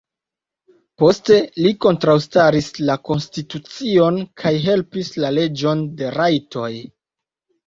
Poste, 1.01 1.35
li 1.65 1.73
kontraŭstaris 1.85 2.69
la 2.87 2.95
konstitucion 3.09 4.19
kaj 4.45 4.53
helpis 4.65 5.13
la 5.27 5.33
leĝon 5.39 5.85
de 6.03 6.11
rajtoj. 6.19 6.73